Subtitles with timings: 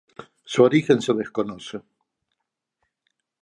[0.43, 1.79] Su origen se desconoce.